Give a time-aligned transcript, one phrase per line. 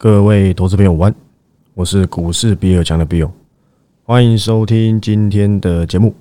[0.00, 1.16] 各位投资朋友，晚安，
[1.74, 3.28] 我是股市比尔强的比尔，
[4.04, 6.14] 欢迎收听今天的节目。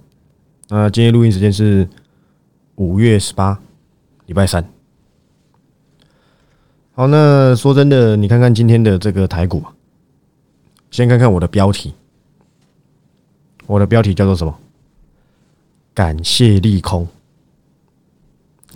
[0.67, 1.87] 那今天录音时间是
[2.74, 3.59] 五月十八，
[4.25, 4.67] 礼拜三。
[6.95, 9.63] 好，那说真的，你看看今天的这个台股，
[10.89, 11.94] 先看看我的标题，
[13.68, 14.57] 我的标题叫做什么？
[15.94, 17.07] 感谢利空，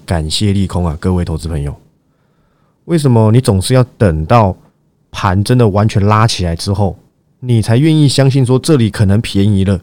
[0.06, 0.96] 感谢利空啊！
[1.00, 1.76] 各位投资朋友，
[2.86, 4.56] 为什么你总是要等到
[5.12, 6.98] 盘真的完全拉起来之后，
[7.42, 9.82] 你才愿意相信说这里可能便宜了？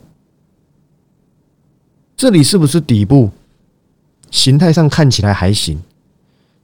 [2.17, 3.31] 这里是不是底部？
[4.31, 5.81] 形态上看起来还行。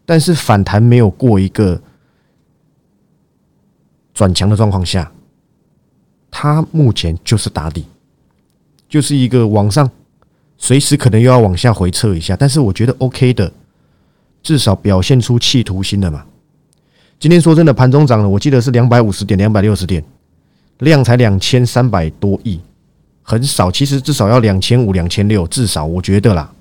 [0.06, 1.80] 但是反弹没有过一个
[4.12, 5.10] 转强的状况下，
[6.30, 7.86] 它目前就是打底，
[8.88, 9.90] 就是一个往上，
[10.58, 12.36] 随时可能又要往下回撤一下。
[12.36, 13.50] 但是我觉得 OK 的，
[14.42, 16.26] 至少表现出企图心的嘛。
[17.24, 20.04] 今天说真的，盘中涨了，我记得是两百五十点、两百六十点，
[20.80, 22.60] 量才两千三百多亿，
[23.22, 23.70] 很少。
[23.70, 26.52] 其实至少要两千五、两千六，至少我觉得啦。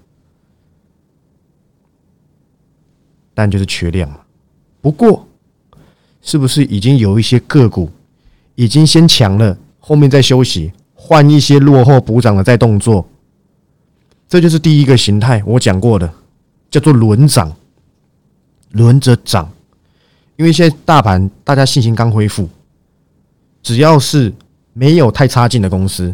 [3.34, 4.22] 但就是缺量嘛。
[4.80, 5.28] 不过，
[6.22, 7.92] 是不是已经有一些个股
[8.56, 13.06] 已经先强了，后面再休息，换一些落后补涨的再动作？
[14.30, 16.10] 这就是第一个形态，我讲过的，
[16.72, 17.54] 叫做轮涨，
[18.72, 19.52] 轮着涨。
[20.36, 22.50] 因为现在大盘大家信心刚恢复，
[23.62, 24.34] 只要是
[24.74, 26.14] 没有太差劲的公司，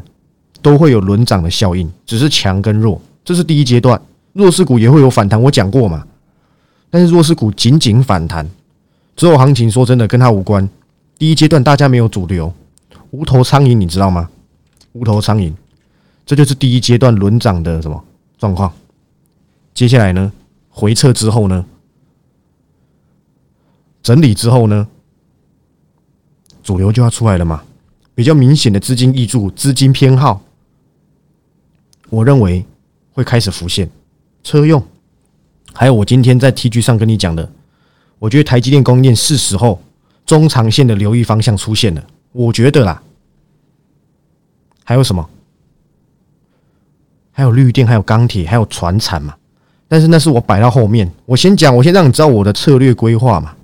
[0.61, 3.99] 都会有轮涨的效应，只是强跟弱，这是第一阶段。
[4.33, 6.05] 弱势股也会有反弹，我讲过嘛。
[6.89, 8.47] 但是弱势股仅仅反弹，
[9.15, 10.67] 之后行情说真的跟它无关。
[11.17, 12.53] 第一阶段大家没有主流，
[13.11, 14.29] 无头苍蝇，你知道吗？
[14.93, 15.53] 无头苍蝇，
[16.25, 18.03] 这就是第一阶段轮涨的什么
[18.37, 18.71] 状况？
[19.73, 20.31] 接下来呢？
[20.69, 21.65] 回撤之后呢？
[24.01, 24.87] 整理之后呢？
[26.63, 27.63] 主流就要出来了嘛？
[28.13, 30.41] 比较明显的资金溢注、资金偏好，
[32.09, 32.65] 我认为
[33.13, 33.89] 会开始浮现
[34.43, 34.83] 车用。
[35.73, 37.49] 还有我今天在 T G 上跟你讲的，
[38.19, 39.81] 我觉得台积电供应链是时候
[40.25, 42.03] 中长线的留意方向出现了。
[42.31, 43.01] 我觉得啦，
[44.83, 45.27] 还有什么？
[47.31, 49.35] 还有绿电，还有钢铁，还有船产嘛？
[49.87, 53.55] 但是那是我摆到后面，我先讲，我先让你知道我的策略规划嘛。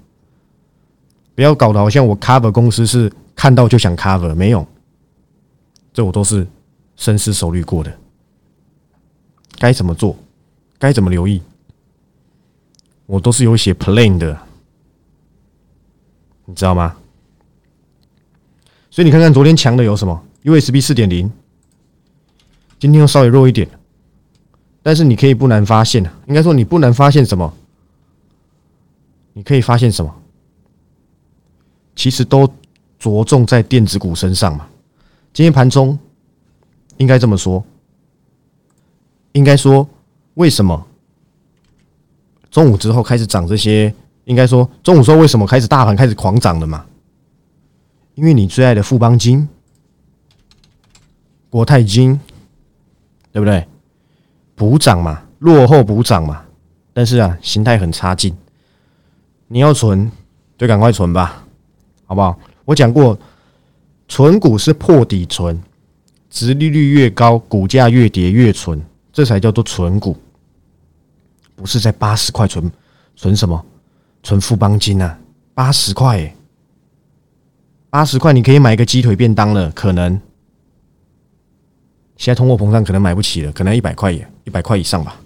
[1.35, 4.66] 不要搞得好像我 cover 公司是看到就想 cover，没有，
[5.94, 6.47] 这我都是
[6.96, 7.96] 深思熟虑过的。
[9.59, 10.18] 该怎么做？
[10.79, 11.41] 该怎么留意？
[13.06, 14.38] 我都是有写 plan 的，
[16.46, 16.96] 你知道吗？
[18.90, 21.31] 所以你看看昨天强的有什么？USB 四点零，
[22.79, 23.69] 今天又稍微弱一点，
[24.81, 27.53] 但是你可以不难发现应该说你不难发现什么？
[29.34, 30.16] 你可以发现什么？
[31.95, 32.47] 其实都
[33.00, 34.67] 着重在电子股身上嘛。
[35.33, 35.97] 今天盘中
[36.97, 37.63] 应该这么说，
[39.33, 39.88] 应该说
[40.35, 40.85] 为什么？
[42.51, 46.85] 中午之后开始涨这些，应该说中午时候为什么开始大盘开始狂涨的嘛？
[48.13, 49.47] 因为你最爱的富邦金、
[51.50, 52.17] 国泰金，
[53.34, 53.67] 对不对？
[54.55, 56.45] 补涨嘛，落后补涨嘛。
[56.94, 58.34] 但是啊，形态很差劲，
[59.50, 60.09] 你要存
[60.57, 61.44] 就赶快存吧，
[62.15, 62.39] 好不好？
[62.63, 63.17] 我讲过，
[64.07, 65.61] 存股是破底存，
[66.29, 68.81] 值利率越高，股价越跌越存，
[69.11, 70.15] 这才叫做存股。
[71.57, 72.71] 不是在八十块存
[73.17, 73.65] 存什么？
[74.23, 75.19] 存富邦金啊，
[75.53, 76.33] 八十块，
[77.89, 79.69] 八十块你可以买一个鸡腿便当了。
[79.71, 80.19] 可能
[82.15, 85.19] 现在通货膨胀可能买不起了，可能一百块也一百块以上吧。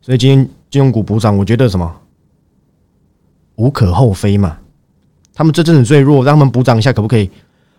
[0.00, 2.00] 所以今天金融股补涨，我觉得什么
[3.60, 4.58] 无可厚非嘛。
[5.34, 7.30] 他们这阵子最弱，让他们补涨一下可不可以？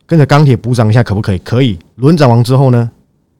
[0.05, 1.37] 跟着钢铁补涨一下可不可以？
[1.39, 1.79] 可以。
[1.95, 2.91] 轮涨完之后呢？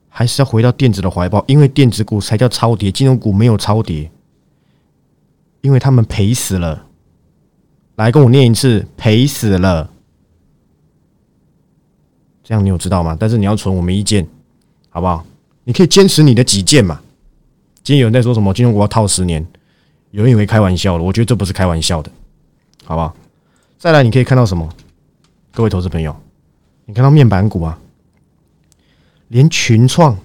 [0.08, 4.10] 还是要回到电子的怀抱，因为电子股才叫超跌，金融股没有超跌，
[5.62, 6.84] 因为他们赔死了。
[7.94, 9.88] 来跟我念一次，赔死了。
[12.42, 13.16] 这样你有知道吗？
[13.18, 14.26] 但是你要存，我没意见，
[14.90, 15.24] 好不好？
[15.64, 17.00] 你可以坚持你的己见嘛。
[17.82, 19.46] 今天有人在说什么金融股要套十年，
[20.10, 22.10] 有人以为开玩笑了，我觉得这不是开玩笑的，
[22.84, 23.14] 好不好？
[23.78, 24.68] 再来，你可以看到什么？
[25.52, 26.14] 各位投资朋友，
[26.84, 27.78] 你看到面板股啊？
[29.28, 30.16] 连群创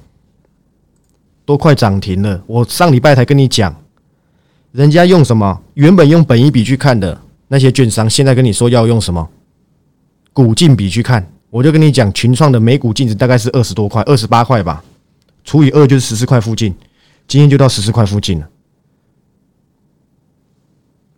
[1.45, 3.74] 都快涨停了，我上礼拜才跟你讲，
[4.71, 5.62] 人家用什么？
[5.75, 9.30] 原本用本一比去看的那些券商，现在跟你说要用什么
[10.33, 14.83] 股净比去看，我就跟你讲，群创的每股净值大概是二十多块，二十八块吧，
[15.44, 16.75] 除以二就是十四块附近，
[17.27, 18.50] 今天就到十四块附近了。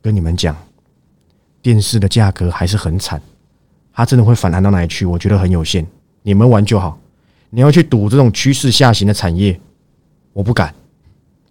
[0.02, 0.56] 跟你们讲，
[1.62, 3.22] 电视的价格还是很惨，
[3.94, 5.06] 它真的会反弹到哪里去？
[5.06, 5.86] 我觉得很有限。
[6.22, 7.00] 你们玩就好，
[7.50, 9.60] 你要去赌这种趋势下行的产业，
[10.34, 10.74] 我不敢，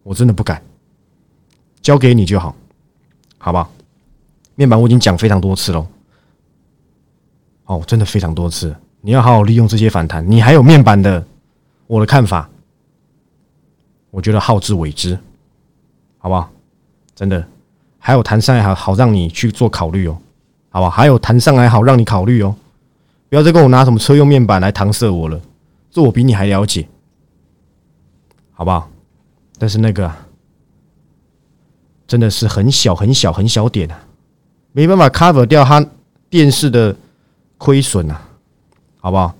[0.02, 0.62] 我真的不敢。
[1.80, 2.54] 交给你就好，
[3.38, 3.68] 好吧？
[4.54, 5.86] 面板我已经讲非常多次了，
[7.64, 8.74] 哦，真的非常多次。
[9.00, 10.28] 你要好好利用这些反弹。
[10.28, 11.24] 你还有面板的，
[11.86, 12.50] 我的看法，
[14.10, 15.18] 我觉得好自为之，
[16.18, 16.50] 好不好？
[17.14, 17.46] 真的，
[17.98, 20.16] 还有弹上来好好让你去做考虑哦，
[20.70, 20.88] 好吧？
[20.88, 22.54] 还有弹上来好让你考虑哦，
[23.28, 25.40] 不要再跟我拿什么车用面板来搪塞我了，
[25.90, 26.88] 这我比你还了解，
[28.52, 28.88] 好不好？
[29.58, 30.10] 但是那个
[32.06, 34.00] 真的是很小很小很小点啊，
[34.72, 35.84] 没办法 cover 掉它
[36.30, 36.96] 电视的
[37.58, 38.22] 亏损啊。
[39.00, 39.32] 好不好？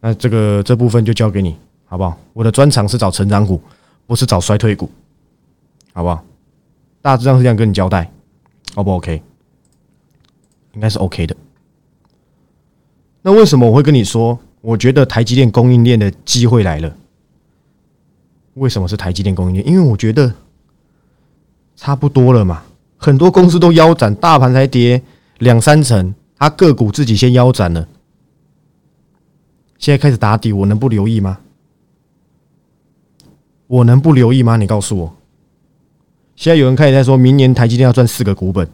[0.00, 1.56] 那这个这部分就交给你，
[1.86, 2.18] 好不好？
[2.32, 3.62] 我的专长是找成长股，
[4.04, 4.90] 不是找衰退股，
[5.94, 6.22] 好不好？
[7.00, 8.10] 大致上是这样跟你交代
[8.74, 9.22] ，O 不 OK？
[10.74, 11.36] 应该是 OK 的。
[13.22, 14.38] 那为什么我会跟你说？
[14.60, 16.96] 我觉得台积电供应链的机会来了。
[18.54, 19.66] 为什么是台积电供应链？
[19.66, 20.34] 因为我觉得
[21.76, 22.64] 差不多了嘛，
[22.96, 25.00] 很多公司都腰斩，大盘才跌
[25.38, 27.86] 两三成，它个股自己先腰斩了。
[29.78, 31.38] 现在开始打底，我能不留意吗？
[33.68, 34.56] 我能不留意吗？
[34.56, 35.17] 你告诉我。
[36.38, 38.70] 现在有人开始在说明年台积电要赚四个股本，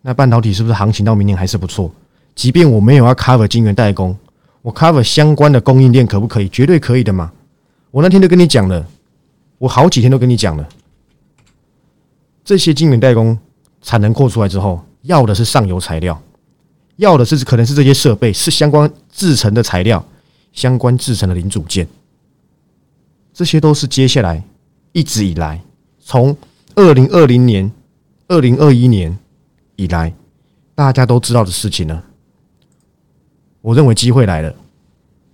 [0.00, 1.92] 那半导体是不是行情到明年还是不错？
[2.34, 4.16] 即便我没有要 cover 晶圆代工，
[4.62, 6.48] 我 cover 相关的供应链可不可以？
[6.48, 7.30] 绝对可以的嘛！
[7.90, 8.88] 我那天就跟你讲了，
[9.58, 10.66] 我好几天都跟你讲了，
[12.42, 13.38] 这些晶圆代工
[13.82, 16.18] 产能扩出来之后，要的是上游材料。
[16.96, 20.02] 要的是可能是这些设备，是相关制成的材料，
[20.54, 21.86] 相关制成的零组件，
[23.34, 24.42] 这些都是接下来
[24.92, 25.62] 一直以来，
[25.98, 26.36] 从
[26.74, 27.72] 二零二零年、
[28.28, 29.18] 二零二一年
[29.76, 30.12] 以来，
[30.74, 32.02] 大家都知道的事情呢。
[33.62, 34.54] 我认为机会来了，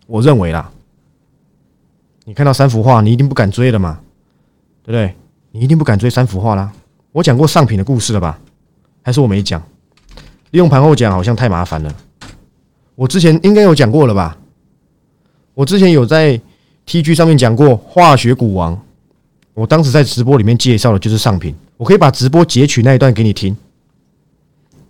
[0.06, 0.70] 我认为啦，
[2.24, 4.00] 你看到三幅画，你一定不敢追了嘛，
[4.84, 5.14] 对不对？
[5.50, 6.72] 你一定不敢追三幅画啦。
[7.10, 8.38] 我讲过上品的故事了吧？
[9.02, 9.60] 还是我没讲？
[10.50, 11.92] 利用盘后讲好像太麻烦了。
[12.94, 14.38] 我之前应该有讲过了吧？
[15.54, 16.40] 我之前有在
[16.86, 18.80] T G 上面讲过化学股王。
[19.58, 23.56] 我当时在直播里面介绍的就是上品，我可以把直播截取那一段给你听。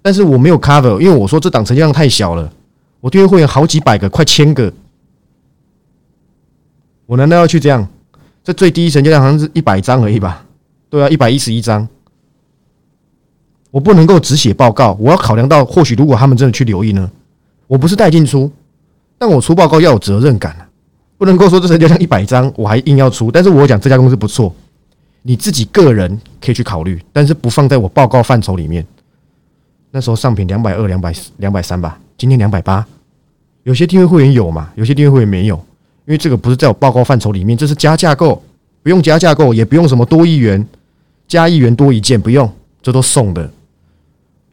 [0.02, 2.52] 但是我没有 cover，因为我说这档成交量太小了，
[3.00, 4.70] 我订阅会员好几百个，快千个，
[7.06, 7.88] 我难道要去这样？
[8.44, 10.44] 这最低成交量好像是一百张而已吧？
[10.90, 11.88] 对啊，一百一十一张。
[13.70, 17.10] 我不能够只写报告，我要考量到，或许如果他们真的去留意呢？
[17.66, 18.52] 我不是带进出，
[19.16, 20.67] 但我出报告要有责任感，
[21.18, 23.30] 不能够说这成交量一百张，我还硬要出。
[23.30, 24.54] 但是我讲这家公司不错，
[25.22, 28.86] 你自己个人可以去考虑，但是不放在我报告范畴里面。
[29.90, 32.86] 那时候上品两百二、两百两百三吧，今天两百八。
[33.64, 34.70] 有些订阅会员有嘛？
[34.76, 35.56] 有些订阅会员没有，
[36.06, 38.40] 因为这个不是在我报告范畴里面，这是加架构，
[38.82, 40.64] 不用加架构，也不用什么多一元
[41.26, 42.50] 加一元多一件，不用，
[42.80, 43.50] 这都送的。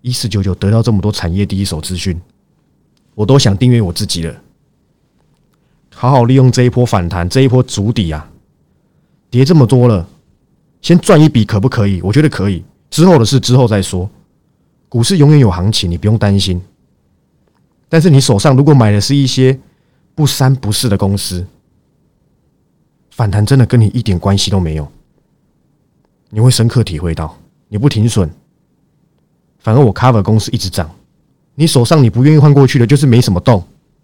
[0.02, 2.20] 一四九九得到这么多产业第一手资讯，
[3.14, 4.34] 我都想订阅我自己了。
[6.06, 8.30] 好好利用这一波反弹，这一波足底啊，
[9.32, 10.08] 跌这么多了，
[10.82, 12.00] 先赚一笔可不可以？
[12.04, 12.64] 我觉得可以。
[12.92, 14.08] 之后的事之后再说。
[14.88, 16.62] 股市永远有行情，你不用担心。
[17.90, 19.60] 但是你手上如果买的是一些
[20.14, 21.46] 不三不四的公司，
[23.10, 24.88] 反弹真的跟你一点关系都没有，
[26.30, 27.36] 你会深刻体会到，
[27.68, 28.30] 你不停损。
[29.58, 30.90] 反而我 cover 公司一直涨，
[31.56, 33.64] 你手上你不愿意换过去的，就是没什么动，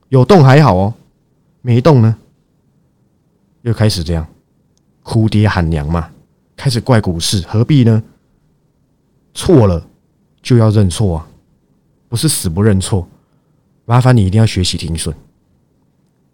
[0.10, 0.94] 有动还好哦，
[1.62, 2.16] 没动呢，
[3.62, 4.28] 又开始这样
[5.04, 6.10] 哭爹喊娘嘛，
[6.56, 8.02] 开始怪股市，何必呢？
[9.34, 9.88] 错了
[10.42, 11.28] 就要认错啊，
[12.10, 13.08] 不是死不认错，
[13.86, 15.16] 麻烦你一定要学习停损，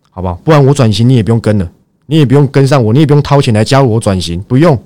[0.10, 0.36] 好不好？
[0.36, 1.72] 不然我转型你也不用跟了，
[2.06, 4.82] 你也不用跟上我，你也不用掏钱来加入我转型，不用，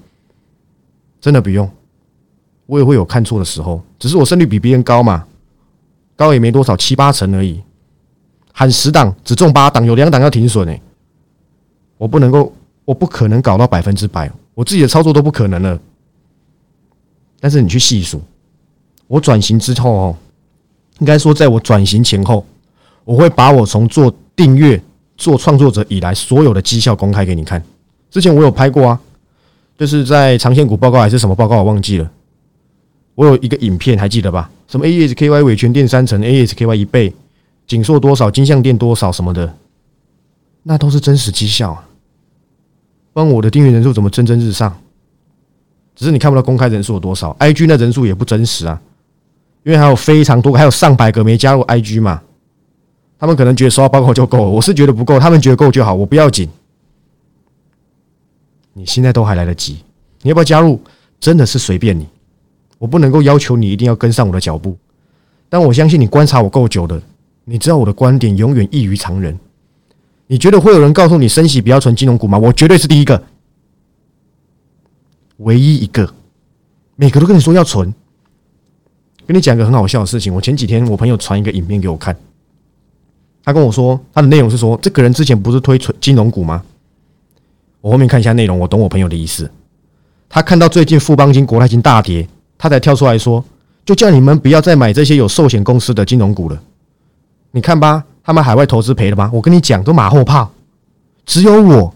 [1.19, 1.69] 真的不用。
[2.65, 5.25] 我也会有看错的时候，只是我胜率比别人高嘛，
[6.15, 7.62] 高也没多少，七八成而已。
[8.51, 10.75] 喊十档只中八档，有两档要停损呢。
[11.98, 12.53] 我不能够，
[12.86, 15.79] 我不可能搞到百分之百，我自己的操作都不可能了。
[17.39, 18.22] 但是你去细数，
[19.08, 20.15] 我转型之后哦，
[21.00, 22.46] 应该说在我转型前后，
[23.03, 24.81] 我会把我从做订阅、
[25.17, 27.63] 做创作者以来所有的绩效公开给你看。
[28.10, 29.00] 之前我有拍过啊，
[29.77, 32.12] 就是在长线股报告还是什么报告，我忘记了。
[33.15, 34.50] 我有一个影片，还记得吧？
[34.67, 37.13] 什么 A S K Y 尾权电三成，A S K Y 一倍，
[37.71, 39.55] 紧缩多少，金相电多少什么的，
[40.63, 41.87] 那都是真实绩效啊！
[43.13, 44.77] 帮我的订阅人数怎么蒸蒸日上？
[45.95, 48.81] 只是你看不到公开人数有多少，IG 那人数也不真实啊，
[49.63, 52.21] 因为还有非常多，还有上百个没加入 IG 嘛。
[53.17, 56.49] 他们可能觉得收到报告就够了，我是觉得不够，他们觉得够就好，我不要紧。
[58.73, 59.77] 你现在都还来得及，
[60.23, 60.77] 你要不要加入？
[61.21, 62.05] 真的是随便你，
[62.79, 64.75] 我不能够要求你一定要跟上我的脚步，
[65.47, 67.01] 但我相信你观察我够久的，
[67.51, 69.38] 你知道我的观点永远异于常人。
[70.27, 72.38] 你觉得会有人告诉你升息不要存金融股吗？
[72.38, 73.22] 我绝对是第一个，
[75.39, 76.13] 唯一一个，
[76.96, 77.93] 每个都跟你说要存。
[79.27, 82.15] 跟你讲个很好笑的事情，我前几天我朋友传一个影片给我看。
[83.43, 86.63] 他跟我说，他的内容是说，这个人之前不是推存金融股吗？
[87.81, 89.51] 我后面看一下内容，我懂我朋友的意思。
[90.29, 92.25] 他看到最近富邦金、国泰金大跌，
[92.58, 93.43] 他才跳出来说，
[93.84, 96.63] 就叫你们不要再买这些有寿险公司的金融股了。
[97.51, 99.29] 你看吧，他们海外投资赔了吗？
[99.34, 100.51] 我跟你讲，都马后炮。
[101.25, 101.93] 只有我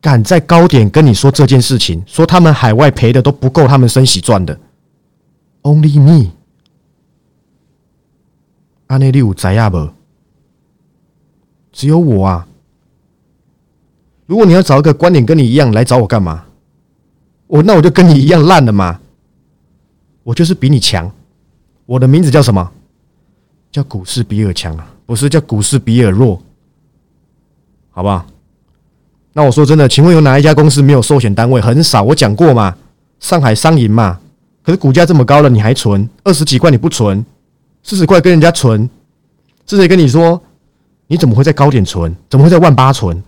[0.00, 4.58] 敢在高点跟你说这件事情，说他们海外赔的都不够他们升息赚的。
[5.62, 6.30] Only me。
[8.86, 9.90] 阿内利五在亚不？
[11.72, 12.46] 只有我啊！
[14.26, 16.44] 如果你要找一个观点跟你一样来找我干嘛？
[17.46, 19.00] 我那我就跟你一样烂了嘛！
[20.22, 21.10] 我就是比你强。
[21.86, 22.72] 我的名字叫什么？
[23.72, 26.40] 叫股市比尔强啊，不是叫股市比尔弱，
[27.90, 28.26] 好不好？
[29.32, 31.60] 那我说真的，请问有哪一家公司没有寿险单位？
[31.60, 32.76] 很少，我讲过嘛，
[33.20, 34.18] 上海商银嘛。
[34.62, 36.70] 可是股价这么高了，你还存二十几块？
[36.70, 37.24] 你不存
[37.82, 38.88] 四十块跟人家存？
[39.66, 40.42] 是谁跟你说？
[41.06, 42.14] 你怎么会在高点存？
[42.28, 43.22] 怎么会在万八存？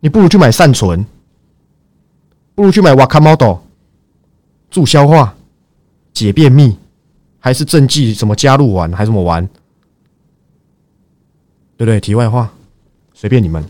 [0.00, 1.06] 你不如去买善存，
[2.54, 3.62] 不如去买瓦卡摩豆
[4.70, 5.34] 助消化、
[6.12, 6.76] 解便秘，
[7.40, 9.44] 还是政绩什么加入完，还是什么玩？
[11.76, 11.98] 对不对？
[11.98, 12.52] 题外话，
[13.14, 13.64] 随便你们，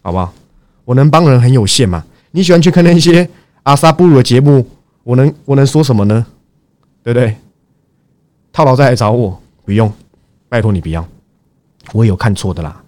[0.00, 0.32] 好不好？
[0.84, 2.04] 我能帮人很有限嘛。
[2.30, 3.28] 你喜欢去看那些
[3.64, 4.66] 阿萨布鲁的节目，
[5.02, 6.24] 我能我能说什么呢？
[7.02, 7.36] 对不对？
[8.52, 9.92] 套牢再来找我，不用，
[10.48, 11.06] 拜托你不要。
[11.92, 12.80] 我有看错的啦，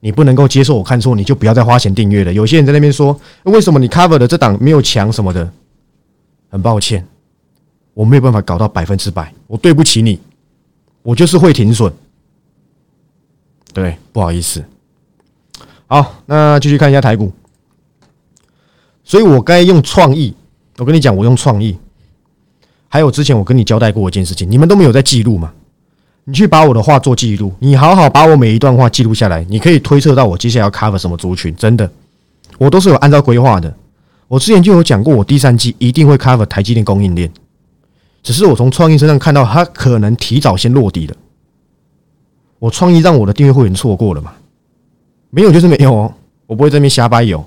[0.00, 2.32] 你不能够接受我看错，你就不要再花钱订阅了。
[2.32, 5.50] 有些人在那边说，为什么你 cover 的这档没有强什么的？
[6.48, 7.06] 很抱歉，
[7.96, 10.20] 我没有办法搞到百分之百，我对不起你，
[11.02, 11.90] 我就是会停损。
[13.72, 14.62] 对，不好意思。
[15.86, 17.32] 好，那继续看一下台股。
[19.02, 20.34] 所以我该用创意，
[20.76, 21.74] 我跟你讲，我用创意。
[22.86, 25.50] 还有之前我跟你交代过一件事情，你们都没有在记录嘛？
[26.24, 31.56] 你去把我的话做记录，你好好把我每一段话记录下来，你可以推测到我接下来要 cover 什么族群。
[31.56, 31.90] 真的，
[32.58, 33.74] 我都是有按照规划的。
[34.28, 37.32] 我之前就有讲过，我第三季一定会 cover 台积电供应链，
[38.26, 41.14] 只是我从创意身上看到它可能提早先落地了。
[42.58, 44.34] 我创意让我的订阅会员错过了嘛？
[45.30, 46.12] 没有就是没有哦，
[46.48, 47.44] 我不会这边瞎掰有，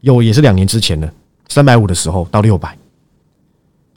[0.00, 1.12] 有也是两年之前的
[1.50, 2.74] 三百五的时候到六百，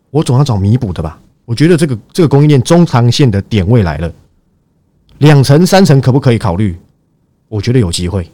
[0.09, 1.17] 我总要找弥补的吧。
[1.45, 4.13] 我觉得这个这个供应链中长线的点位来了，
[5.19, 6.77] 两层三层可不可以考虑？
[7.47, 8.29] 我觉得有机会，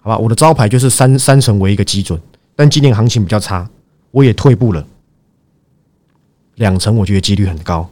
[0.00, 0.16] 好吧？
[0.16, 2.18] 我的招牌就是三三层为一个基准，
[2.56, 3.68] 但今年行情比较差，
[4.10, 4.86] 我也退步了，
[6.62, 7.90] 两成我觉得几率很高，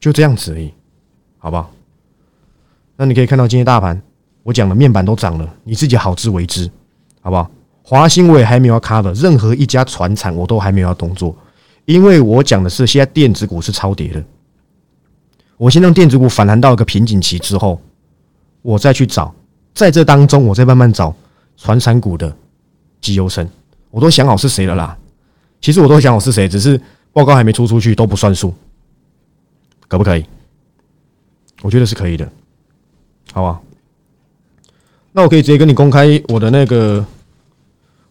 [0.00, 0.72] 就这样子而已，
[1.36, 1.70] 好不好？
[2.96, 4.00] 那你可以看到今天大盘，
[4.42, 6.70] 我讲的面板都涨了，你自己好自为之，
[7.20, 7.50] 好不好？
[7.82, 11.36] 华兴我也还没有 cover，任何一家船产我都还没有要动作。
[11.84, 14.24] 因为我讲的是现在电子股是超跌的，
[15.58, 17.78] 我先让电子股反弹到一个瓶颈期之后，
[18.62, 19.34] 我再去找，
[19.74, 21.14] 在这当中我再慢慢找
[21.58, 22.34] 传产股的
[23.02, 23.46] 绩优生，
[23.90, 24.96] 我都想好是谁了啦。
[25.60, 26.80] 其实我都想好是谁，只是
[27.16, 28.52] 报告还没出出去都不算数，
[29.88, 30.26] 可不可以？
[31.62, 32.30] 我觉得是可以的，
[33.32, 33.58] 好吧？
[35.12, 37.02] 那我可以直接跟你公开我的那个，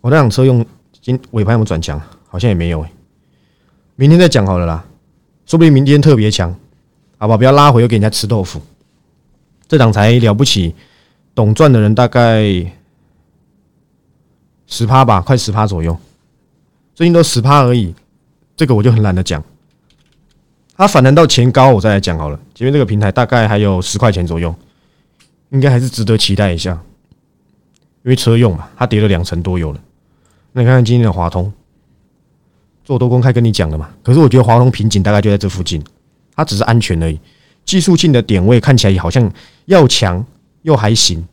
[0.02, 0.66] 我那辆车用
[1.04, 2.02] 今尾盘有没有转强？
[2.28, 2.90] 好像也没有诶。
[3.96, 4.84] 明天再讲好了啦，
[5.46, 6.52] 说不定明天特别强，
[7.20, 7.38] 好吧？
[7.38, 8.60] 不要拉回又给人家吃豆腐。
[9.68, 10.74] 这档才了不起，
[11.36, 12.44] 懂赚的人大概
[14.66, 15.96] 十趴吧，快十趴左右。
[16.96, 17.94] 最近都十趴而已，
[18.56, 19.44] 这个我就很懒得讲。
[20.78, 22.40] 它反弹到前高，我再来讲好了。
[22.54, 24.54] 前面这个平台大概还有十块钱左右，
[25.50, 26.72] 应该还是值得期待一下。
[28.04, 29.80] 因为车用嘛，它跌了两成多有了。
[30.54, 31.52] 那你看看今天的华通。
[32.84, 35.84] 做多公开跟你讲的嘛，可是我觉得华通瓶颈大概就在这附近，
[36.36, 37.20] 它只是安全而已。
[37.66, 39.28] 技术性的点位看起来好像
[39.66, 40.24] 要强
[40.62, 41.28] 又还行，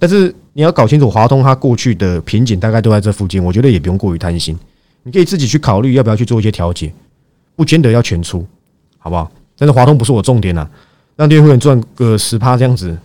[0.00, 4.58] 但是你要搞清楚华通它过去的瓶颈大概都在这附近，我觉得也不用过于贪心，
[5.06, 6.92] 你可以自己去考虑要不要去做一些调节，
[7.54, 8.44] 不见得要全出，
[8.98, 9.30] 好不好？
[9.56, 10.68] 但是华通不是我重点啊，
[11.14, 12.98] 让电会员赚个十趴这样子，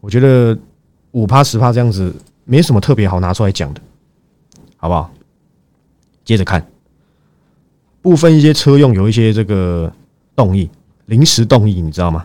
[0.00, 0.58] 我觉得
[1.10, 2.10] 五趴十趴这样子
[2.44, 3.82] 没什么特别好拿出来讲的，
[4.78, 5.10] 好不好？
[6.24, 6.66] 接着看
[8.00, 9.92] 部分一些车用有一些这个
[10.34, 10.70] 动力，
[11.04, 12.24] 临时动力，你知道吗？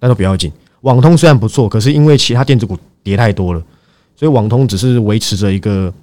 [0.00, 0.50] 但都不要紧。
[0.80, 3.62] 网通虽然不错，可是因为其他电子股跌太多了，
[4.16, 5.94] 所以网通只是维持着一个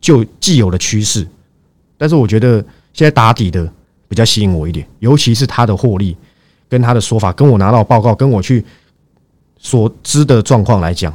[0.00, 1.26] 就既有的趋势。
[1.96, 2.60] 但是我觉得
[2.92, 3.70] 现在打底的
[4.08, 6.16] 比较吸引我一点，尤其是它的获利
[6.68, 8.64] 跟他的说法，跟我拿到报告，跟我去
[9.58, 11.12] 所知的状况来讲，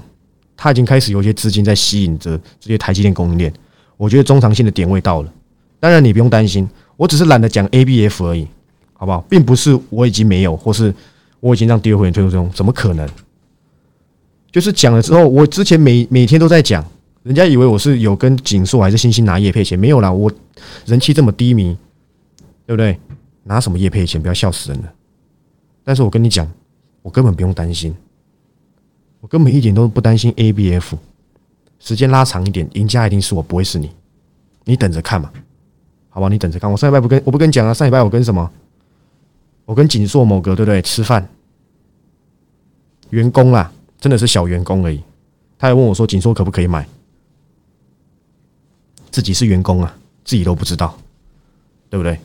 [0.58, 3.54] 它已经开始有一些资金在吸引着这些台积电供应链。
[3.98, 5.34] 我觉得中长线的点位到了。
[5.80, 8.48] 当然你不用担心，我只是懒得讲 A B F 而已，
[8.94, 9.22] 好不好？
[9.30, 10.94] 并不是我已经没有，或是。
[11.42, 13.10] 我已经让第二会员退出中，怎么可能？
[14.52, 16.86] 就是讲了之后，我之前每每天都在讲，
[17.24, 20.32] 人家以为我是有跟锦硕还是星星拿叶配钱，没有啦，我
[20.86, 21.78] 人气这么低迷，
[22.66, 23.00] 对不对？
[23.44, 24.22] 拿什么叶配钱？
[24.22, 24.94] 不要笑死人了。
[25.84, 26.50] 但是我跟你讲，
[27.02, 27.96] 我根本不用担心，
[29.20, 30.98] 我根本一点都不担心 A B F。
[31.80, 33.92] 时间拉长一点，赢家一定是我，不会是你。
[34.64, 35.32] 你等着看嘛，
[36.10, 36.30] 好吧？
[36.30, 36.72] 你等着看。
[36.72, 38.50] 我上礼拜不跟我不跟你讲啊，上礼拜我跟什么？
[39.66, 41.28] 我跟锦硕某个对不对吃饭，
[43.10, 45.02] 员工啦，真的是小员工而已。
[45.58, 46.88] 他还问我说：“锦硕可不可以买？”
[49.12, 50.98] 自己是员工啊，自己都不知道，
[51.90, 52.18] 对不对？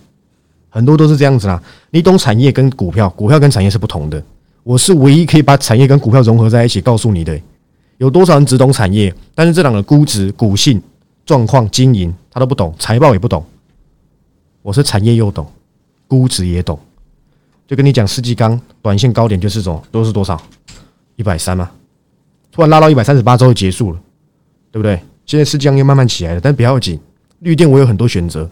[0.71, 1.62] 很多都是这样子啦。
[1.90, 4.23] 你懂产业跟股票，股票跟产业是不同的。
[4.62, 7.40] 我是唯一可以把产业跟股票融合在一起告诉你的。
[7.99, 10.83] 有多少人只懂产业，但是这两个估值、股性、
[11.25, 13.45] 状况、经营，他都不懂，财报也不懂。
[14.61, 15.50] 我是产业又懂，
[16.07, 16.78] 估值也懂。
[17.66, 20.40] 就跟你讲，世纪钢短线高点就是种都是多少
[21.16, 21.71] 一百三嘛，
[22.52, 24.00] 突然拉到一百三十八之后结束了，
[24.71, 25.00] 对不对？
[25.26, 26.99] 现在世纪钢又慢慢起来了，但不要紧，
[27.40, 28.49] 绿电我有很多选择，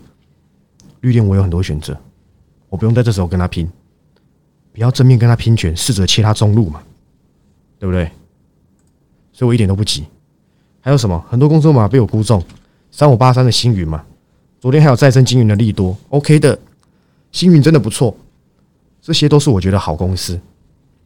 [1.00, 1.96] 绿电我有很多选择，
[2.68, 3.70] 我不用在这时候跟他拼，
[4.72, 6.82] 不要正面跟他拼拳，试着切他中路嘛，
[7.78, 8.10] 对不对？
[9.32, 10.04] 所以我一点都不急。
[10.80, 11.24] 还有什么？
[11.30, 12.42] 很多公司嘛被我估中，
[12.90, 14.04] 三五八三的星云嘛，
[14.60, 16.58] 昨天还有再生金云的利多，OK 的，
[17.32, 18.14] 星云真的不错。
[19.00, 20.40] 这些都是我觉得好公司，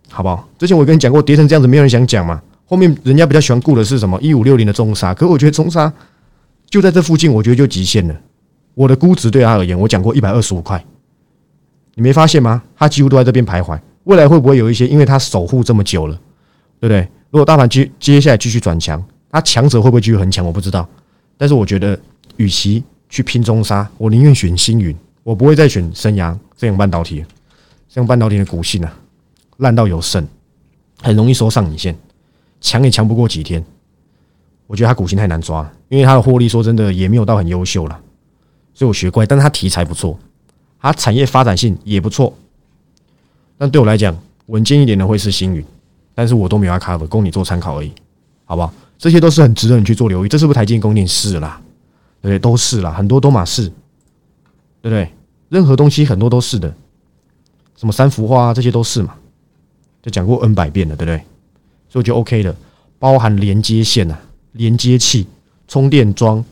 [0.09, 0.49] 好不好？
[0.59, 2.43] 之前我跟你讲过，跌成这样子，没有人想讲嘛。
[2.69, 4.21] 后面人家比较喜欢顾的是什么？
[4.21, 5.91] 一五六零的中沙，可我觉得中沙
[6.69, 8.15] 就在这附近，我觉得就极限了。
[8.75, 10.85] 我的估值对他而言，我讲过一百二十五块，
[11.95, 12.63] 你没发现吗？
[12.77, 13.81] 他几乎都在这边徘徊。
[14.05, 14.87] 未来会不会有一些？
[14.87, 16.15] 因为他守护这么久了，
[16.79, 17.01] 对不对？
[17.31, 20.45] 如果大盘接接下来继续转强，他强者会不会继续很强？
[20.45, 20.87] 我不知道。
[21.37, 21.99] 但是我觉得，
[22.37, 27.25] 与其去拼中沙，我宁愿选星云，我不会再选升阳这样半导体。
[27.89, 28.95] 像半导体的股性啊，
[29.57, 30.27] 烂到有剩，
[31.01, 31.97] 很容易收上影线，
[32.61, 33.65] 强也强不过几天。
[34.67, 38.01] 我觉得它股性太难抓，因为它的获利说真的也没有到很优秀了，
[38.75, 39.25] 所以我学乖。
[39.25, 40.19] 但是它题材不错，
[40.81, 42.37] 它产业发展性也不错。
[43.57, 44.17] 但对我来讲，
[44.47, 45.65] 稳健一点的会是星云，
[46.15, 47.91] 但是我都没有要 cover，供你做参考而已，
[48.45, 48.73] 好不好？
[48.99, 50.29] 这些都是很值得你去做留意。
[50.29, 51.61] 这是不是台积电供电是啦？
[52.21, 52.39] 对不对？
[52.39, 53.69] 都是啦，很多都马是，
[54.83, 55.11] 对不对？
[55.49, 56.75] 任何东西很多都是的。
[57.77, 59.15] 什么三幅画啊，这些都是嘛，
[60.03, 61.25] 就讲过 N 百遍了，对不对？
[61.89, 62.55] 所以就 OK 了，
[62.99, 64.21] 包含连接线啊、
[64.53, 65.27] 连接器、
[65.67, 66.45] 充电桩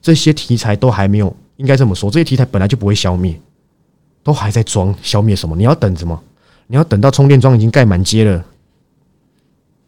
[0.00, 3.38] 这些题材都还没有，应该这么说，这些题材本来就不会消灭，
[4.22, 5.56] 都还在装，消灭什么？
[5.56, 6.22] 你要等什么？
[6.66, 8.44] 你要等到充电桩已经盖满街了，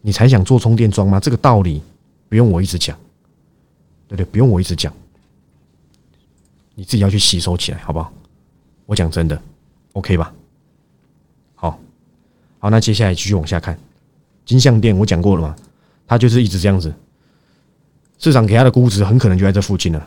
[0.01, 1.21] 你才想做充电桩吗？
[1.21, 1.81] 这个道理
[2.29, 2.99] 不用我一直讲，
[4.09, 4.93] 对对，不用我一直讲，
[6.75, 8.13] 你自己要去吸收起来，好不好？
[8.87, 9.41] 我讲真的
[9.93, 10.35] ，OK 吧？
[11.55, 11.79] 好
[12.59, 13.79] 好，那接下来继续往下看，
[14.45, 15.57] 金项店我讲过了嘛，
[16.07, 16.93] 它就是一直这样子，
[18.19, 20.07] 市场给它的估值很可能就在这附近了。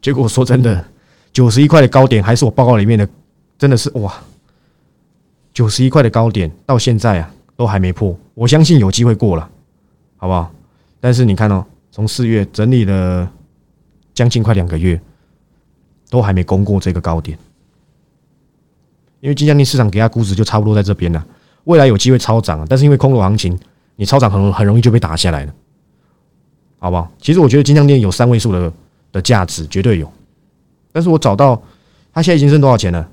[0.00, 0.84] 结果说真的，
[1.32, 3.08] 九十一块的高点还是我报告里面的，
[3.58, 4.14] 真的是哇，
[5.52, 9.50] 九十一块的高点到现在啊都还没破，我相信有机会过了，
[10.16, 10.52] 好不好？
[11.00, 13.30] 但是你看哦，从四月整理了
[14.14, 15.00] 将近快两个月，
[16.10, 17.38] 都还没攻过这个高点，
[19.20, 21.26] 因为金相店市场给它估值就差不多在这边了。
[21.68, 23.56] 未来有机会超涨，但是因为空头行情，
[23.96, 25.52] 你超涨很很容易就被打下来了，
[26.78, 27.10] 好不好？
[27.20, 28.72] 其实我觉得金项店有三位数的
[29.12, 30.10] 的价值，绝对有。
[30.92, 31.62] 但是我找到
[32.10, 33.06] 它现在已经剩多少钱了？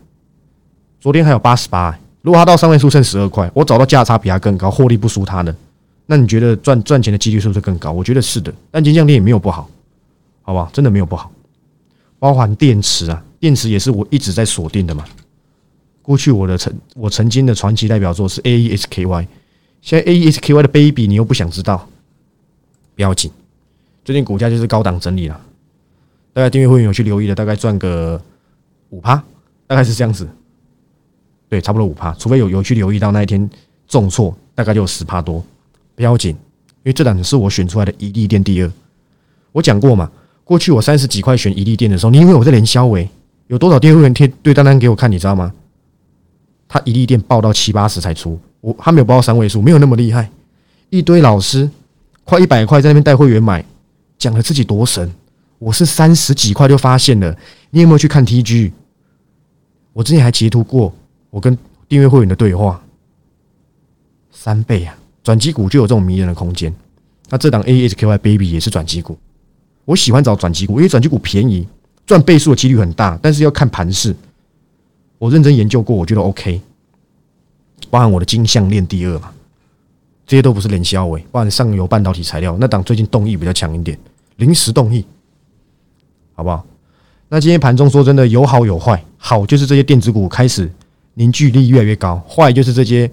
[1.01, 5.53] 昨天还有八十八，如果它到三位数剩十二块，我找到价差比它更高，获利不输它的，
[6.05, 7.91] 那你觉得赚赚钱的几率是不是更高？
[7.91, 8.53] 我觉得是的。
[8.71, 9.69] 但金项店也没有不好，
[10.43, 10.69] 好不好？
[10.71, 11.29] 真的没有不好。
[12.19, 15.03] 包含电池啊，电池也是我一直在锁定的嘛。
[16.05, 19.27] 过去我的曾我曾经的传奇代表作是 A E S K Y，
[19.81, 21.89] 现在 A E S K Y 的 baby 你又不想知道，
[22.95, 23.31] 不要紧，
[24.03, 25.41] 最近股价就是高档整理了，
[26.31, 28.21] 大概订阅会员有去留意的，大概赚个
[28.91, 29.15] 五趴，
[29.65, 30.29] 大概是这样子，
[31.49, 33.49] 对，差不多五趴，除非有有去留意到那一天
[33.87, 35.43] 重挫，大概就有十趴多，
[35.95, 36.37] 不要紧，因
[36.83, 38.71] 为这档是我选出来的一利店第二，
[39.53, 40.11] 我讲过嘛，
[40.43, 43.09] 过去我三十几块选一利店的时候，你以为我在连销维？
[43.47, 45.51] 有多少店会员贴对单单给我看，你知道吗？
[46.75, 50.29] 他一利店报到七八十才出，我他没有报到三位数，没有那么厉害。
[50.89, 51.69] 一堆老师
[52.25, 53.63] 快一百块在那边带会员买，
[54.17, 55.09] 讲了自己多神，
[55.57, 57.33] 我是三十几块就发现了。
[57.69, 58.73] 你有没有去看 TG？
[59.93, 60.93] 我之前还截图过
[61.29, 61.57] 我跟
[61.87, 62.83] 订阅会员的对话，
[64.29, 64.97] 三倍啊！
[65.23, 66.75] 转机股就有这种迷人的空间。
[67.29, 69.17] 那这档 AHKY Baby 也是转机股，
[69.85, 71.65] 我喜欢找转机股，因为转机股便宜，
[72.05, 74.13] 赚倍数的几率很大，但是要看盘势。
[75.17, 76.61] 我认真研究过，我觉得 OK。
[77.89, 79.31] 包含我的金项链第二嘛，
[80.25, 83.97] 这些都不是连销尾，包含上游半导体材料那档最近动力比较强一点，
[84.37, 85.05] 临时动力，
[86.33, 86.65] 好不好？
[87.29, 90.69] 那今天盘中说真的有好有坏，好就是这些电子股开始
[91.13, 93.09] 凝聚力越来越高，坏就是这些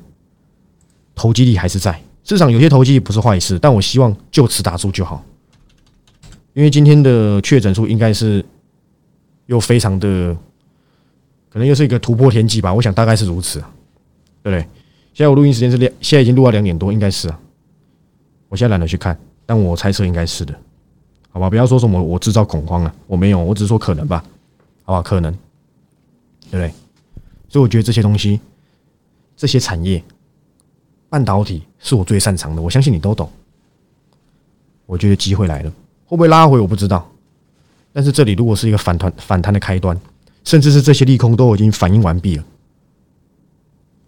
[1.15, 5.23] 投机力还是在市场，有些投机不是坏事，但我希望就此打住就好，
[6.55, 8.45] 因为今天的确诊数应该是
[9.47, 10.37] 又非常的。
[11.53, 13.61] 可能又是一个突破天际吧，我想大概是如此，
[14.43, 14.62] 对不对？
[15.12, 17.38] 现在我录音时间是两，现在已经录到两点多，应该是啊。
[18.49, 20.59] 我现在懒得去看，但我猜测应该是的，
[21.31, 21.51] 好吧？
[21.51, 24.25] 不要说什么我制造恐慌啊，我没有，我只是说可能吧，
[24.85, 25.03] 好吧？
[25.03, 25.31] 可能，
[26.51, 26.73] 对不对？
[27.51, 28.41] 所以我觉得这些东西，
[29.37, 30.03] 这些产业，
[31.11, 33.31] 半导体是我最擅长的，我相信你都懂。
[34.87, 35.71] 我觉得机会来了，
[36.07, 37.07] 会不会拉回我不知道，
[37.93, 40.01] 但是这里如果是一个反弹反弹的开端。
[40.44, 42.44] 甚至是这些利空都已经反应完毕了，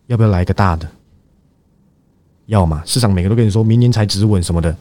[0.06, 0.88] 要不要来一个大的？
[2.46, 2.82] 要嘛？
[2.84, 4.76] 市场每个都跟你说明年才止稳什么的，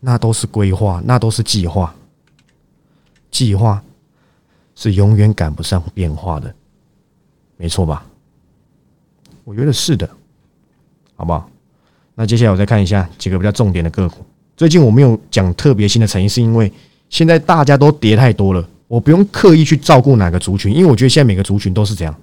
[0.00, 1.94] 那都是规划，那都是计划。
[3.30, 3.82] 计划
[4.74, 6.54] 是永远赶不上变化的，
[7.56, 8.06] 没错吧？
[9.44, 10.08] 我觉得是的，
[11.16, 11.50] 好不好？
[12.14, 14.24] 那接下来我再看一下几个比较重点的个股。
[14.56, 16.72] 最近我没有讲特别新的成因，是因为
[17.08, 18.68] 现在大家都跌太多了。
[18.92, 22.14] 我不用刻意去照顾哪个族群，因为我觉得现在每个族群都是这样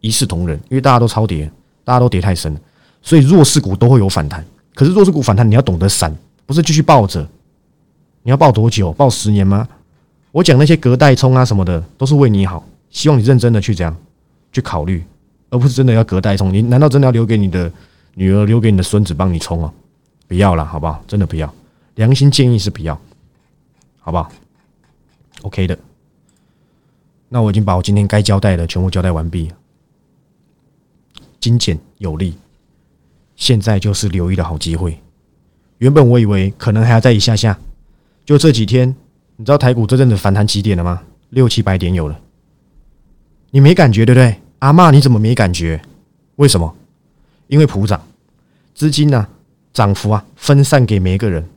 [0.00, 1.50] 一视同仁，因为大家都超跌，
[1.82, 2.56] 大家都跌太深，
[3.02, 4.44] 所以弱势股都会有反弹。
[4.72, 7.28] 可是弱势股反弹，你要懂得闪，不是继续抱着。
[8.22, 8.92] 你要抱多久？
[8.92, 9.68] 抱十年吗？
[10.30, 13.96] 我讲那些隔代冲啊什么的，都是为你好，希望你认真的去这样
[14.52, 15.02] 去考虑，
[15.50, 16.54] 而不是真的要隔代冲。
[16.54, 17.68] 你难道真的要留给你的
[18.14, 19.72] 女儿、留给你的孙子帮你冲啊？
[20.28, 21.02] 不要了，好不好？
[21.08, 21.52] 真的不要，
[21.96, 22.96] 良心建议是不要，
[23.98, 24.30] 好不好
[25.42, 25.76] ？OK 的。
[27.34, 29.50] 那我已经把我今天该交代的全部交代完毕，
[31.40, 32.34] 精简有力，
[33.36, 35.00] 现在就是留意的好机会。
[35.78, 37.58] 原本我以为可能还要再一下下，
[38.26, 38.94] 就这几天，
[39.36, 41.02] 你知道台股这阵子反弹几点了吗？
[41.30, 42.20] 六七百点有了，
[43.50, 44.38] 你没感觉对不对？
[44.58, 45.80] 阿妈你怎么没感觉？
[46.36, 46.76] 为什么？
[47.46, 48.06] 因为普涨，
[48.74, 49.26] 资金呢
[49.72, 51.48] 涨幅啊分散给每一个人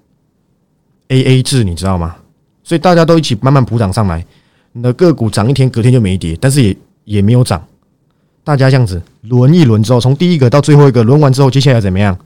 [1.10, 2.16] ，A A 制你知道吗？
[2.64, 4.26] 所以大家都一起慢慢普涨上来。
[4.78, 7.66] 你的个股涨一天，隔天就没跌，但是也也没有涨。
[8.44, 12.18] 大家这样子轮一轮之后，从第一个到最后一个轮完之后，接下来怎么样？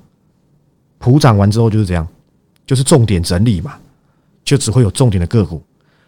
[0.98, 2.08] 普涨完之后就是这样，
[2.66, 3.78] 就是重点整理嘛，
[4.44, 5.62] 就只会有重点的个股，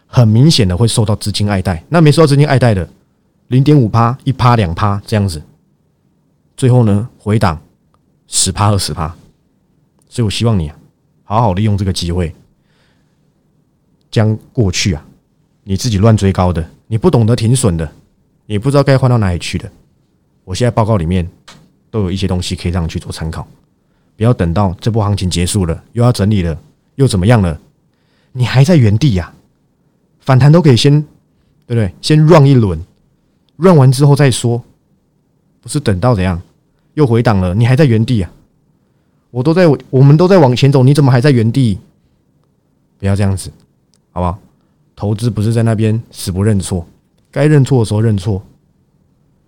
[0.07, 1.83] 很明显的会受到资金爱戴。
[1.87, 2.89] 那没受到资金爱戴的，
[3.49, 5.39] 零点五趴、一趴、两趴这样子，
[6.57, 7.61] 最后呢回档
[8.25, 9.15] 十趴、二十趴。
[10.09, 10.71] 所以我希望你
[11.23, 12.33] 好好利用这个机会，
[14.09, 15.05] 将过去啊。
[15.63, 17.89] 你自己乱追高的，你不懂得停损的，
[18.45, 19.71] 你不知道该换到哪里去的。
[20.43, 21.27] 我现在报告里面
[21.89, 23.47] 都有一些东西可以让你去做参考，
[24.17, 26.57] 不要等到这波行情结束了，又要整理了，
[26.95, 27.59] 又怎么样了？
[28.31, 29.33] 你还在原地呀？
[30.19, 31.01] 反弹都可以先，
[31.67, 31.93] 对不对？
[32.01, 32.79] 先 run 一轮
[33.57, 34.63] ，run 完之后再说，
[35.61, 36.41] 不是等到怎样
[36.95, 38.31] 又回档了，你还在原地啊？
[39.29, 41.79] 我都在，我们都在往前走，你怎么还在原地？
[42.97, 43.51] 不要这样子，
[44.11, 44.39] 好不好？
[45.01, 46.85] 投资不是在那边死不认错，
[47.31, 48.39] 该认错的时候认错，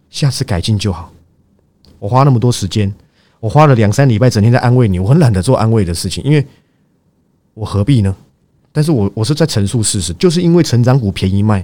[0.09, 1.13] 下次改进就好。
[1.99, 2.91] 我花那么多时间，
[3.39, 6.43] 我花了两三礼拜，整天在安慰你，我很懒得做安慰的事情，因为
[7.53, 8.15] 我何必呢？
[8.71, 11.63] 但是我我是在陈述事实，就是因为成长股便宜卖，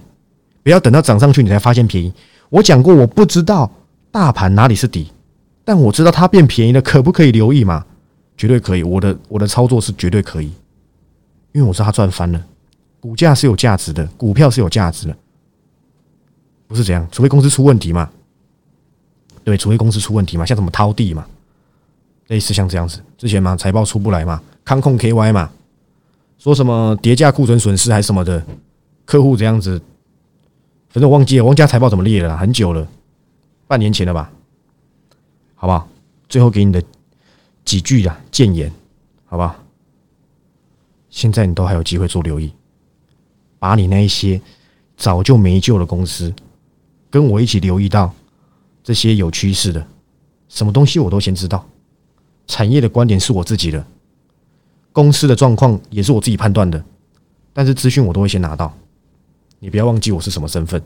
[0.61, 2.13] 不要等到涨上去你才发现便宜。
[2.51, 3.71] 我讲过，我不知道
[4.11, 5.09] 大盘哪里是底，
[5.65, 7.83] 但我知道它变便宜了，可不可以留意嘛？
[8.37, 10.51] 绝对可以，我的我的操作是绝对可以，
[11.53, 12.45] 因为我是它赚翻了。
[12.99, 15.15] 股价是有价值的，股票是有价值的，
[16.67, 18.09] 不是这样，除非公司出问题嘛？
[19.43, 21.25] 对，除非公司出问题嘛，像什么掏地嘛，
[22.27, 25.49] 类似像这样子，之前嘛财报出不来嘛，康控 KY 嘛，
[26.37, 28.45] 说什么叠价库存损失还是什么的，
[29.05, 29.81] 客户这样子，
[30.89, 32.87] 反正我忘记了，忘记财报怎么列了，很久了，
[33.65, 34.31] 半年前了吧？
[35.55, 35.87] 好不好？
[36.27, 36.83] 最后给你的
[37.65, 38.71] 几句啊谏言，
[39.25, 39.55] 好不好？
[41.09, 42.53] 现在你都还有机会做留意。
[43.59, 44.41] 把你那一些
[44.97, 46.33] 早就没救的公司，
[47.09, 48.11] 跟我一起留意到
[48.83, 49.85] 这些有趋势的，
[50.47, 51.63] 什么东西我都先知道。
[52.47, 53.85] 产业的观点是我自己的，
[54.91, 56.83] 公司的状况也是我自己判断的，
[57.53, 58.73] 但是资讯我都会先拿到。
[59.59, 60.81] 你不要忘记我是什么身份，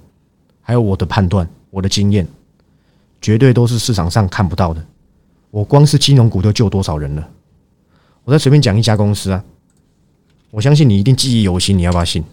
[0.59, 2.27] 还有我的判断、我的经验，
[3.21, 4.85] 绝对都是市场上看不到的。
[5.51, 7.29] 我光是金融股就救多少人了？
[8.23, 9.43] 我再随便讲一家公司啊，
[10.49, 11.77] 我相信你一定记忆犹新。
[11.77, 12.23] 你要不要信？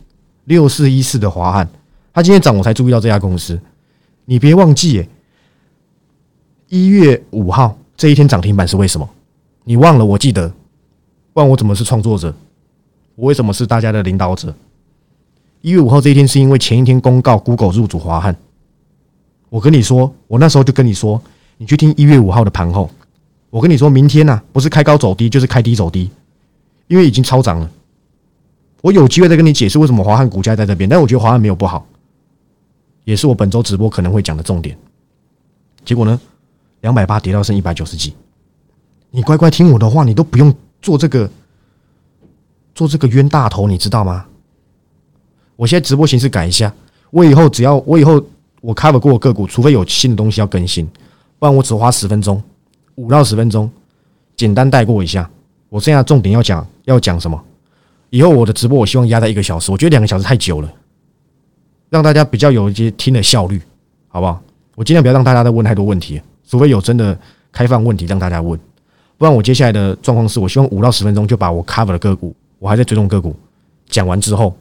[0.50, 1.68] 六四一四的华汉，
[2.12, 3.56] 他今天涨我才注意到这家公司。
[4.24, 5.08] 你别忘记，耶，
[6.66, 9.08] 一月五号这一天涨停板是为什么？
[9.62, 10.04] 你忘了？
[10.04, 10.52] 我记得，
[11.32, 12.34] 不然我怎么是创作者？
[13.14, 14.52] 我为什么是大家的领导者？
[15.60, 18.36] 一月五号这一天是因为前一天公告 Google 入主华汉。
[19.50, 21.22] 我跟你说，我那时候就跟你说，
[21.58, 22.90] 你去听一月五号的盘后。
[23.50, 26.10] 我跟你说明天呐，不是开高走低，就是开低走低，
[26.88, 27.70] 因为已经超涨了。
[28.82, 31.86] 我有机会再跟你解释为什么华汉股价在这边，但我觉得华汉没有不好，
[33.04, 34.76] 也是我本周直播可能会讲的重点。
[35.84, 36.20] 结果呢，
[36.80, 38.14] 两百八跌到剩一百九十几。
[39.10, 41.28] 你乖乖听我的话，你都不用做这个，
[42.74, 44.24] 做这个冤大头，你知道吗？
[45.56, 46.72] 我现在直播形式改一下，
[47.10, 48.22] 我以后只要我以后
[48.60, 50.86] 我 cover 过个股，除非有新的东西要更新，
[51.38, 52.42] 不然我只花十分钟，
[52.94, 53.70] 五到十分钟，
[54.36, 55.28] 简单带过一下。
[55.68, 57.42] 我剩下重点要讲要讲什么？
[58.10, 60.72] 以后我的直播我希望压在一个小时，我觉得两个小时太久了，
[61.88, 63.60] 让大家比较有一些听的效率，
[64.08, 64.42] 好不好？
[64.74, 67.16] 我尽量不要让大家再问太多问题，除非有真的
[67.52, 68.58] 开放问题让大家问。
[69.16, 73.36] 不然我接下来的状况是我希望五到十分钟就把我 cover 的个股，我还在追踪个股
[73.86, 74.56] 讲完之后，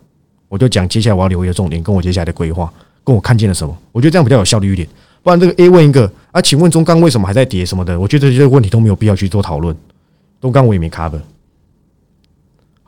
[0.47, 2.71] 我就讲接下来我要留意的重点，跟我接下来的规划，
[3.03, 4.88] 跟我看见了什么，我觉得这样比较有效率一点。
[5.23, 7.99] 不然这个 A 问一个啊，请问中钢为什么还在跌什么的？
[7.99, 9.75] 我觉得这些问题都没有必要去做讨论。
[10.41, 11.19] 中钢我也没 cover，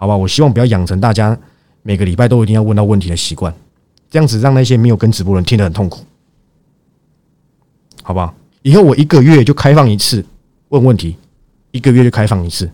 [0.01, 0.17] 好吧？
[0.17, 1.37] 我希望不要养成大家
[1.83, 3.53] 每个礼拜都一定要问到问题的习惯，
[4.09, 6.03] 这样子让那些没有跟直播人听得很痛苦，
[8.01, 8.33] 好不好？
[8.63, 10.25] 以后我一个月就开放一次
[10.69, 11.15] 问问题。
[11.69, 12.67] 一个月就开放一次，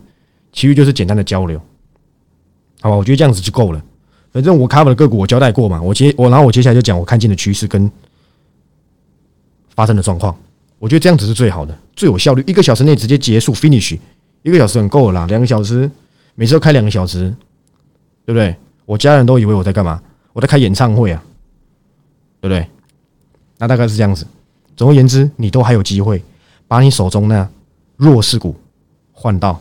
[0.54, 1.60] 其余就是简单的交流，
[2.80, 2.96] 好吧？
[2.96, 3.84] 我觉得这样子就够了。
[4.32, 7.88] 反正我 cover 的个股我交代过嘛，我接我然后我接下来就讲我看见的趋势跟
[9.76, 10.34] 发生的状况。
[10.78, 12.42] 我觉得这样子是最好的，最有效率。
[12.46, 13.98] 一个小时内直接结束 finish，
[14.42, 15.26] 一个小时很够了啦。
[15.26, 15.88] 两个小时，
[16.38, 17.34] 每次都开两个小时，
[18.24, 18.54] 对不对？
[18.86, 20.00] 我家人都以为我在干嘛？
[20.32, 21.20] 我在开演唱会啊，
[22.40, 22.64] 对不对？
[23.58, 24.24] 那大概是这样子。
[24.76, 26.22] 总而言之，你都还有机会
[26.68, 27.48] 把你手中那
[27.96, 28.54] 弱势股。
[29.10, 29.60] 换到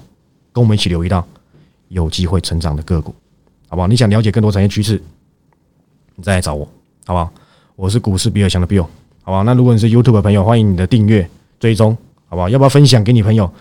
[0.54, 1.28] 跟我们一起留意到
[1.88, 3.12] 有机会成长的个股，
[3.68, 3.88] 好不好？
[3.88, 5.02] 你想了解更多产业趋势，
[6.16, 6.64] 你再来找我，
[7.08, 7.34] 好不好？
[7.76, 8.84] 我是股市比尔强的 Bill，
[9.24, 9.44] 好不好？
[9.44, 11.28] 那如果你是 YouTube 的朋友，欢迎你的订阅
[11.60, 12.48] 追踪，好不好？
[12.48, 13.52] 要不要分享给你朋友？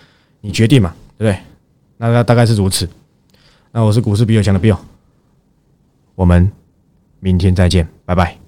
[0.43, 1.43] 你决定嘛，对不对？
[1.97, 2.87] 那那大概是如此。
[3.77, 4.79] 那我是股市比尔强的 Bill，
[6.15, 6.51] 我们
[7.21, 8.46] 明天再见，拜拜。